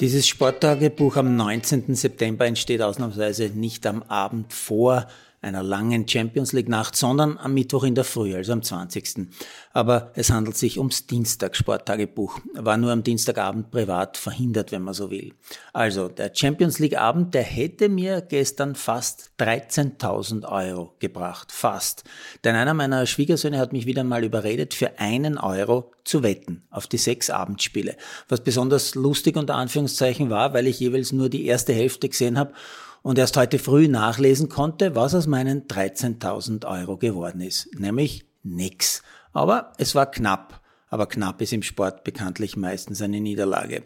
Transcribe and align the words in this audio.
Dieses 0.00 0.28
Sporttagebuch 0.28 1.16
am 1.16 1.34
19. 1.34 1.96
September 1.96 2.46
entsteht 2.46 2.82
ausnahmsweise 2.82 3.48
nicht 3.48 3.84
am 3.84 4.04
Abend 4.04 4.52
vor 4.52 5.08
einer 5.40 5.62
langen 5.62 6.08
Champions 6.08 6.52
League 6.52 6.68
Nacht, 6.68 6.96
sondern 6.96 7.38
am 7.38 7.54
Mittwoch 7.54 7.84
in 7.84 7.94
der 7.94 8.04
Früh, 8.04 8.34
also 8.34 8.52
am 8.52 8.62
20. 8.62 9.28
Aber 9.72 10.10
es 10.14 10.30
handelt 10.30 10.56
sich 10.56 10.78
ums 10.78 11.06
Dienstag-Sporttagebuch. 11.06 12.40
War 12.54 12.76
nur 12.76 12.90
am 12.90 13.04
Dienstagabend 13.04 13.70
privat 13.70 14.16
verhindert, 14.16 14.72
wenn 14.72 14.82
man 14.82 14.94
so 14.94 15.10
will. 15.10 15.34
Also, 15.72 16.08
der 16.08 16.32
Champions 16.34 16.78
League 16.78 16.98
Abend, 16.98 17.34
der 17.34 17.44
hätte 17.44 17.88
mir 17.88 18.20
gestern 18.20 18.74
fast 18.74 19.30
13.000 19.38 20.44
Euro 20.48 20.94
gebracht. 20.98 21.52
Fast. 21.52 22.04
Denn 22.44 22.56
einer 22.56 22.74
meiner 22.74 23.06
Schwiegersöhne 23.06 23.58
hat 23.58 23.72
mich 23.72 23.86
wieder 23.86 24.04
mal 24.04 24.24
überredet, 24.24 24.74
für 24.74 24.98
einen 24.98 25.38
Euro 25.38 25.92
zu 26.04 26.22
wetten 26.22 26.62
auf 26.70 26.86
die 26.86 26.96
sechs 26.96 27.30
Abendspiele. 27.30 27.96
Was 28.28 28.42
besonders 28.42 28.94
lustig 28.94 29.36
unter 29.36 29.54
Anführungszeichen 29.54 30.30
war, 30.30 30.54
weil 30.54 30.66
ich 30.66 30.80
jeweils 30.80 31.12
nur 31.12 31.28
die 31.28 31.46
erste 31.46 31.72
Hälfte 31.72 32.08
gesehen 32.08 32.38
habe 32.38 32.52
und 33.02 33.18
erst 33.18 33.36
heute 33.36 33.58
früh 33.58 33.88
nachlesen 33.88 34.48
konnte, 34.48 34.94
was 34.94 35.14
aus 35.14 35.26
meinen 35.26 35.66
13.000 35.66 36.66
Euro 36.66 36.96
geworden 36.96 37.40
ist. 37.40 37.68
Nämlich 37.78 38.26
nix. 38.42 39.02
Aber 39.32 39.72
es 39.78 39.94
war 39.94 40.10
knapp. 40.10 40.60
Aber 40.88 41.06
knapp 41.06 41.40
ist 41.42 41.52
im 41.52 41.62
Sport 41.62 42.04
bekanntlich 42.04 42.56
meistens 42.56 43.02
eine 43.02 43.20
Niederlage. 43.20 43.84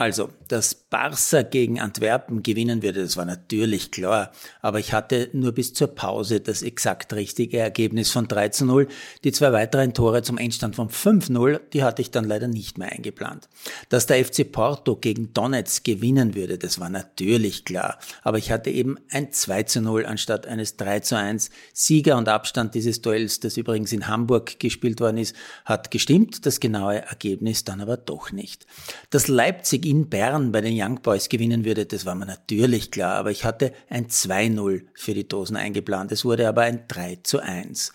Also, 0.00 0.30
dass 0.48 0.74
Barca 0.74 1.42
gegen 1.42 1.78
Antwerpen 1.78 2.42
gewinnen 2.42 2.82
würde, 2.82 3.02
das 3.02 3.18
war 3.18 3.26
natürlich 3.26 3.90
klar. 3.90 4.32
Aber 4.62 4.78
ich 4.78 4.94
hatte 4.94 5.28
nur 5.34 5.52
bis 5.52 5.74
zur 5.74 5.88
Pause 5.88 6.40
das 6.40 6.62
exakt 6.62 7.12
richtige 7.12 7.58
Ergebnis 7.58 8.10
von 8.10 8.26
3 8.26 8.48
zu 8.48 8.64
0. 8.64 8.88
Die 9.24 9.32
zwei 9.32 9.52
weiteren 9.52 9.92
Tore 9.92 10.22
zum 10.22 10.38
Endstand 10.38 10.74
von 10.74 10.88
5-0, 10.88 11.60
die 11.74 11.82
hatte 11.82 12.00
ich 12.00 12.10
dann 12.10 12.24
leider 12.24 12.48
nicht 12.48 12.78
mehr 12.78 12.90
eingeplant. 12.90 13.50
Dass 13.90 14.06
der 14.06 14.24
FC 14.24 14.50
Porto 14.50 14.96
gegen 14.96 15.34
Donetsk 15.34 15.84
gewinnen 15.84 16.34
würde, 16.34 16.56
das 16.56 16.80
war 16.80 16.88
natürlich 16.88 17.66
klar. 17.66 17.98
Aber 18.22 18.38
ich 18.38 18.50
hatte 18.50 18.70
eben 18.70 18.96
ein 19.10 19.32
2 19.32 19.64
zu 19.64 19.82
0 19.82 20.06
anstatt 20.06 20.46
eines 20.46 20.78
3 20.78 21.00
zu 21.00 21.18
1. 21.18 21.50
Sieger 21.74 22.16
und 22.16 22.26
Abstand 22.26 22.74
dieses 22.74 23.02
Duells, 23.02 23.40
das 23.40 23.58
übrigens 23.58 23.92
in 23.92 24.08
Hamburg 24.08 24.60
gespielt 24.60 24.98
worden 24.98 25.18
ist, 25.18 25.36
hat 25.66 25.90
gestimmt. 25.90 26.46
Das 26.46 26.58
genaue 26.58 27.02
Ergebnis 27.02 27.64
dann 27.64 27.82
aber 27.82 27.98
doch 27.98 28.32
nicht. 28.32 28.64
Dass 29.10 29.28
Leipzig 29.28 29.89
in 29.90 30.08
Bern 30.08 30.52
bei 30.52 30.60
den 30.60 30.80
Young 30.80 31.02
Boys 31.02 31.28
gewinnen 31.28 31.64
würde, 31.64 31.84
das 31.84 32.06
war 32.06 32.14
mir 32.14 32.26
natürlich 32.26 32.92
klar, 32.92 33.16
aber 33.16 33.32
ich 33.32 33.44
hatte 33.44 33.72
ein 33.88 34.06
2-0 34.06 34.82
für 34.94 35.14
die 35.14 35.26
Dosen 35.26 35.56
eingeplant. 35.56 36.12
Es 36.12 36.24
wurde 36.24 36.48
aber 36.48 36.62
ein 36.62 36.84
3 36.86 37.18
zu 37.24 37.40
1. 37.40 37.92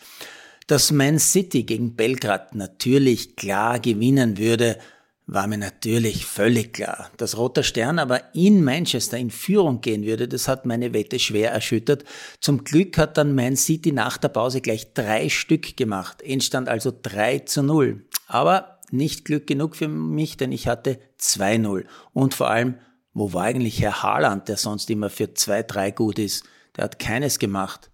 Dass 0.68 0.92
Man 0.92 1.20
City 1.20 1.64
gegen 1.64 1.96
Belgrad 1.96 2.54
natürlich 2.54 3.38
klar 3.38 3.80
gewinnen 3.80 4.38
würde, 4.38 4.78
war 5.26 5.48
mir 5.48 5.58
natürlich 5.58 6.26
völlig 6.26 6.74
klar. 6.74 7.10
Dass 7.16 7.38
Roter 7.38 7.64
Stern 7.64 7.98
aber 7.98 8.36
in 8.36 8.62
Manchester 8.64 9.18
in 9.18 9.32
Führung 9.32 9.80
gehen 9.80 10.04
würde, 10.04 10.28
das 10.28 10.50
hat 10.50 10.66
meine 10.66 10.94
Wette 10.94 11.18
schwer 11.18 11.52
erschüttert. 11.52 12.04
Zum 12.42 12.66
Glück 12.66 12.98
hat 12.98 13.18
dann 13.18 13.36
Man 13.36 13.56
City 13.56 13.94
nach 13.94 14.18
der 14.18 14.30
Pause 14.30 14.60
gleich 14.60 14.94
drei 14.94 15.30
Stück 15.30 15.78
gemacht. 15.78 16.22
Endstand 16.22 16.68
also 16.68 16.92
3 17.02 17.40
zu 17.40 17.64
0. 17.64 18.06
Aber 18.28 18.75
nicht 18.92 19.26
Glück 19.26 19.48
genug 19.48 19.76
für 19.76 19.88
mich, 19.88 20.38
denn 20.38 20.52
ich 20.52 20.68
hatte 20.68 21.00
2-0. 21.20 21.86
Und 22.14 22.34
vor 22.34 22.50
allem, 22.50 22.76
wo 23.14 23.34
war 23.34 23.44
eigentlich 23.44 23.82
Herr 23.82 24.04
Haaland, 24.04 24.48
der 24.50 24.58
sonst 24.58 24.90
immer 24.90 25.10
für 25.10 25.26
2-3 25.26 25.92
gut 25.92 26.20
ist? 26.20 26.44
Der 26.76 26.86
hat 26.86 27.00
keines 27.00 27.40
gemacht. 27.40 27.90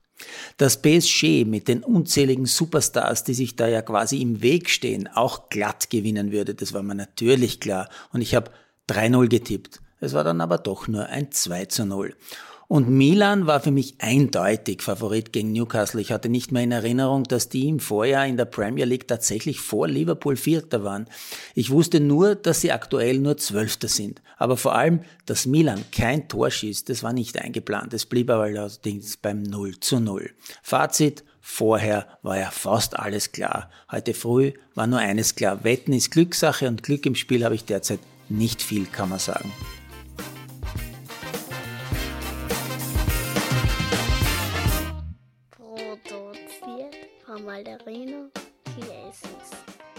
Das 0.58 0.82
PSG 0.82 1.46
mit 1.46 1.68
den 1.68 1.84
unzähligen 1.84 2.46
Superstars, 2.46 3.24
die 3.24 3.34
sich 3.34 3.56
da 3.56 3.68
ja 3.68 3.82
quasi 3.82 4.22
im 4.22 4.42
Weg 4.42 4.70
stehen, 4.70 5.08
auch 5.08 5.50
glatt 5.50 5.90
gewinnen 5.90 6.32
würde, 6.32 6.54
das 6.54 6.74
war 6.74 6.84
mir 6.84 6.96
natürlich 6.96 7.60
klar. 7.60 7.90
Und 8.12 8.22
ich 8.22 8.36
habe 8.36 8.52
3-0 8.90 9.28
getippt. 9.28 9.82
Es 10.00 10.14
war 10.14 10.24
dann 10.24 10.42
aber 10.42 10.58
doch 10.58 10.88
nur 10.88 11.08
ein 11.08 11.32
2 11.32 11.68
0. 11.86 12.16
Und 12.72 12.88
Milan 12.88 13.48
war 13.48 13.60
für 13.60 13.70
mich 13.70 13.96
eindeutig 13.98 14.82
Favorit 14.82 15.34
gegen 15.34 15.52
Newcastle. 15.52 16.00
Ich 16.00 16.14
hatte 16.14 16.30
nicht 16.30 16.54
mehr 16.54 16.64
in 16.64 16.72
Erinnerung, 16.72 17.26
dass 17.26 17.50
die 17.50 17.68
im 17.68 17.82
Vorjahr 17.82 18.26
in 18.26 18.38
der 18.38 18.46
Premier 18.46 18.86
League 18.86 19.10
tatsächlich 19.10 19.60
vor 19.60 19.90
Liverpool 19.90 20.38
Vierter 20.38 20.86
waren. 20.86 21.08
Ich 21.54 21.70
wusste 21.70 22.00
nur, 22.00 22.34
dass 22.36 22.62
sie 22.62 22.72
aktuell 22.72 23.20
nur 23.20 23.36
Zwölfter 23.36 23.90
sind. 23.90 24.22
Aber 24.38 24.56
vor 24.56 24.74
allem, 24.74 25.02
dass 25.26 25.46
Milan 25.46 25.84
kein 25.92 26.30
Tor 26.30 26.50
schießt, 26.50 26.88
das 26.88 27.04
war 27.04 27.12
nicht 27.12 27.38
eingeplant. 27.38 27.94
Es 27.94 28.06
blieb 28.06 28.30
aber 28.30 28.44
allerdings 28.44 29.18
beim 29.18 29.44
0 29.44 29.82
zu 29.82 30.00
0. 30.00 30.30
Fazit, 30.64 31.26
Vorher 31.44 32.08
war 32.22 32.38
ja 32.38 32.52
fast 32.52 32.98
alles 32.98 33.34
klar. 33.34 33.70
Heute 33.92 34.14
früh 34.14 34.54
war 34.76 34.88
nur 34.88 35.00
eines 35.00 35.36
klar. 35.36 35.66
Wetten 35.66 35.92
ist 35.92 36.12
Glückssache 36.12 36.70
und 36.70 36.84
Glück 36.84 37.06
im 37.06 37.16
Spiel 37.16 37.44
habe 37.44 37.56
ich 37.56 37.66
derzeit 37.66 38.00
nicht 38.30 38.62
viel, 38.62 38.86
kann 38.86 39.10
man 39.10 39.20
sagen. 39.20 39.52
from 47.32 47.46
Valderino 47.46 48.30
Kiesens. 48.66 49.91